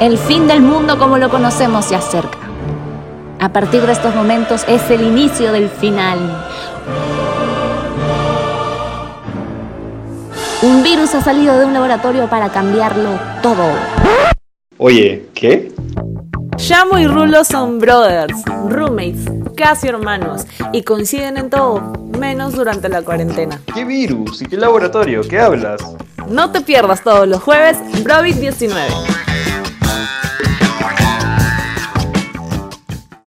El 0.00 0.16
fin 0.16 0.48
del 0.48 0.62
mundo 0.62 0.98
como 0.98 1.18
lo 1.18 1.28
conocemos 1.28 1.84
se 1.84 1.94
acerca. 1.94 2.38
A 3.38 3.52
partir 3.52 3.82
de 3.82 3.92
estos 3.92 4.14
momentos 4.14 4.64
es 4.66 4.90
el 4.90 5.02
inicio 5.02 5.52
del 5.52 5.68
final. 5.68 6.18
Un 10.62 10.82
virus 10.82 11.14
ha 11.14 11.22
salido 11.22 11.58
de 11.58 11.66
un 11.66 11.74
laboratorio 11.74 12.28
para 12.30 12.48
cambiarlo 12.48 13.10
todo. 13.42 13.62
Oye, 14.78 15.26
¿qué? 15.34 15.70
Shamo 16.56 16.98
y 16.98 17.06
Rulo 17.06 17.44
son 17.44 17.78
brothers, 17.78 18.42
roommates, 18.68 19.26
casi 19.54 19.88
hermanos, 19.88 20.46
y 20.72 20.82
coinciden 20.82 21.36
en 21.36 21.50
todo, 21.50 21.92
menos 22.18 22.54
durante 22.54 22.88
la 22.88 23.02
cuarentena. 23.02 23.60
¿Qué 23.74 23.84
virus? 23.84 24.40
¿Y 24.40 24.46
qué 24.46 24.56
laboratorio? 24.56 25.20
¿Qué 25.28 25.38
hablas? 25.38 25.82
No 26.26 26.52
te 26.52 26.62
pierdas 26.62 27.02
todos 27.02 27.28
los 27.28 27.42
jueves 27.42 27.76
Brovit 28.02 28.36
19. 28.36 28.86